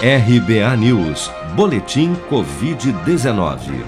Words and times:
RBA 0.00 0.76
News, 0.76 1.28
Boletim 1.56 2.14
Covid-19. 2.30 3.84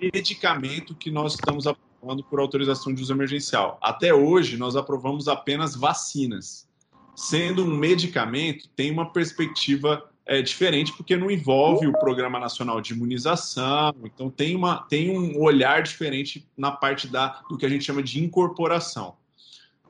medicamento 0.00 0.94
que 0.94 1.10
nós 1.10 1.34
estamos 1.34 1.66
aprovando 1.66 2.22
por 2.24 2.40
autorização 2.40 2.94
de 2.94 3.02
uso 3.02 3.12
emergencial. 3.12 3.78
Até 3.82 4.14
hoje, 4.14 4.56
nós 4.56 4.76
aprovamos 4.76 5.28
apenas 5.28 5.74
vacinas. 5.74 6.68
Sendo 7.14 7.64
um 7.64 7.76
medicamento, 7.76 8.68
tem 8.76 8.90
uma 8.92 9.10
perspectiva 9.12 10.08
é, 10.24 10.42
diferente, 10.42 10.92
porque 10.92 11.16
não 11.16 11.30
envolve 11.30 11.86
o 11.86 11.98
Programa 11.98 12.38
Nacional 12.38 12.80
de 12.80 12.92
Imunização, 12.92 13.94
então 14.04 14.30
tem, 14.30 14.54
uma, 14.54 14.82
tem 14.82 15.10
um 15.18 15.40
olhar 15.40 15.82
diferente 15.82 16.46
na 16.56 16.70
parte 16.70 17.08
da, 17.08 17.40
do 17.48 17.56
que 17.56 17.64
a 17.64 17.68
gente 17.68 17.84
chama 17.84 18.02
de 18.02 18.22
incorporação. 18.22 19.16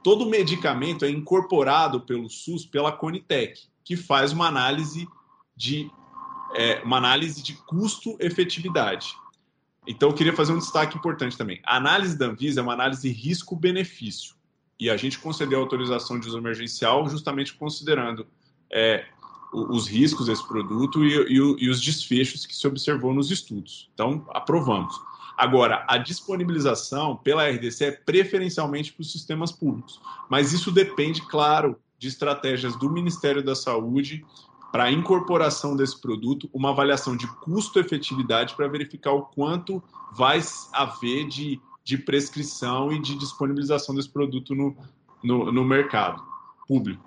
Todo 0.02 0.30
medicamento 0.30 1.04
é 1.04 1.10
incorporado 1.10 2.00
pelo 2.00 2.30
SUS 2.30 2.64
pela 2.64 2.92
Conitec, 2.92 3.62
que 3.84 3.96
faz 3.96 4.32
uma 4.32 4.46
análise 4.46 5.08
de, 5.56 5.90
é, 6.54 6.80
uma 6.84 6.98
análise 6.98 7.42
de 7.42 7.54
custo-efetividade. 7.54 9.08
Então, 9.88 10.10
eu 10.10 10.14
queria 10.14 10.34
fazer 10.34 10.52
um 10.52 10.58
destaque 10.58 10.98
importante 10.98 11.36
também. 11.36 11.60
A 11.64 11.76
análise 11.76 12.16
da 12.16 12.26
Anvisa 12.26 12.60
é 12.60 12.62
uma 12.62 12.74
análise 12.74 13.08
risco-benefício. 13.10 14.34
E 14.78 14.90
a 14.90 14.96
gente 14.98 15.18
concedeu 15.18 15.58
a 15.58 15.62
autorização 15.62 16.20
de 16.20 16.28
uso 16.28 16.36
emergencial 16.36 17.08
justamente 17.08 17.54
considerando 17.54 18.26
é, 18.70 19.06
os 19.52 19.88
riscos 19.88 20.26
desse 20.26 20.46
produto 20.46 21.02
e, 21.04 21.14
e, 21.32 21.64
e, 21.64 21.70
os 21.70 21.80
desfechos 21.80 22.44
que 22.44 22.54
se 22.54 22.66
observou 22.66 23.14
nos 23.14 23.30
estudos. 23.30 23.90
Então, 23.94 24.24
aprovamos. 24.28 24.94
Agora, 25.36 25.86
a 25.88 25.96
disponibilização 25.96 27.16
pela 27.16 27.48
RDC 27.48 27.84
é 27.84 27.90
preferencialmente 27.92 28.92
para 28.92 29.02
os 29.02 29.10
sistemas 29.10 29.50
públicos, 29.50 30.00
mas 30.28 30.52
isso 30.52 30.70
depende, 30.70 31.22
claro, 31.22 31.78
de 31.98 32.08
estratégias 32.08 32.76
do 32.76 32.90
Ministério 32.90 33.42
da 33.42 33.54
Saúde 33.54 34.24
para 34.70 34.84
a 34.84 34.92
incorporação 34.92 35.76
desse 35.76 36.00
produto, 36.00 36.48
uma 36.52 36.70
avaliação 36.70 37.16
de 37.16 37.26
custo-efetividade 37.26 38.54
para 38.54 38.68
verificar 38.68 39.12
o 39.12 39.22
quanto 39.22 39.82
vai 40.16 40.40
haver 40.72 41.26
de, 41.26 41.60
de 41.82 41.98
prescrição 41.98 42.92
e 42.92 43.00
de 43.00 43.16
disponibilização 43.16 43.94
desse 43.94 44.10
produto 44.10 44.54
no, 44.54 44.76
no, 45.22 45.50
no 45.50 45.64
mercado 45.64 46.22
público. 46.66 47.02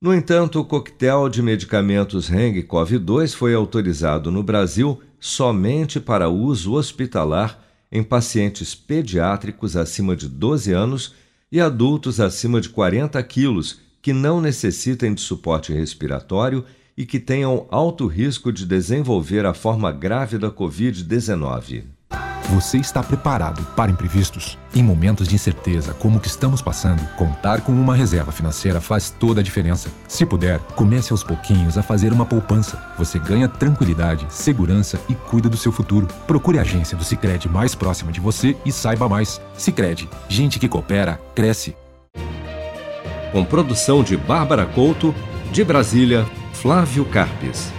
No 0.00 0.14
entanto, 0.14 0.60
o 0.60 0.64
coquetel 0.64 1.28
de 1.28 1.42
medicamentos 1.42 2.30
Heng-Cov2 2.30 3.34
foi 3.34 3.54
autorizado 3.54 4.30
no 4.30 4.42
Brasil 4.42 5.00
somente 5.18 5.98
para 5.98 6.28
uso 6.28 6.74
hospitalar 6.74 7.58
em 7.90 8.02
pacientes 8.04 8.74
pediátricos 8.74 9.76
acima 9.76 10.14
de 10.14 10.28
12 10.28 10.72
anos 10.72 11.14
e 11.50 11.60
adultos 11.60 12.20
acima 12.20 12.60
de 12.60 12.68
40 12.68 13.20
quilos 13.24 13.80
que 14.00 14.12
não 14.12 14.40
necessitem 14.40 15.14
de 15.14 15.20
suporte 15.20 15.72
respiratório 15.72 16.64
e 16.98 17.06
que 17.06 17.20
tenham 17.20 17.64
alto 17.70 18.08
risco 18.08 18.52
de 18.52 18.66
desenvolver 18.66 19.46
a 19.46 19.54
forma 19.54 19.92
grave 19.92 20.36
da 20.36 20.50
Covid-19. 20.50 21.84
Você 22.50 22.78
está 22.78 23.04
preparado 23.04 23.62
para 23.76 23.90
imprevistos? 23.90 24.58
Em 24.74 24.82
momentos 24.82 25.28
de 25.28 25.34
incerteza 25.36 25.94
como 25.94 26.16
o 26.16 26.20
que 26.20 26.26
estamos 26.26 26.60
passando, 26.60 27.06
contar 27.14 27.60
com 27.60 27.70
uma 27.70 27.94
reserva 27.94 28.32
financeira 28.32 28.80
faz 28.80 29.10
toda 29.10 29.40
a 29.40 29.44
diferença. 29.44 29.90
Se 30.08 30.26
puder, 30.26 30.58
comece 30.74 31.12
aos 31.12 31.22
pouquinhos 31.22 31.78
a 31.78 31.84
fazer 31.84 32.12
uma 32.12 32.26
poupança. 32.26 32.82
Você 32.98 33.18
ganha 33.20 33.46
tranquilidade, 33.46 34.26
segurança 34.30 34.98
e 35.08 35.14
cuida 35.14 35.48
do 35.48 35.58
seu 35.58 35.70
futuro. 35.70 36.08
Procure 36.26 36.58
a 36.58 36.62
agência 36.62 36.96
do 36.96 37.04
Sicredi 37.04 37.48
mais 37.48 37.76
próxima 37.76 38.10
de 38.10 38.18
você 38.18 38.56
e 38.64 38.72
saiba 38.72 39.08
mais. 39.08 39.40
Sicredi, 39.56 40.08
gente 40.28 40.58
que 40.58 40.68
coopera 40.68 41.20
cresce. 41.32 41.76
Com 43.30 43.44
produção 43.44 44.02
de 44.02 44.16
Bárbara 44.16 44.66
Couto, 44.66 45.14
de 45.52 45.62
Brasília, 45.62 46.26
Flávio 46.60 47.04
Carpes. 47.04 47.77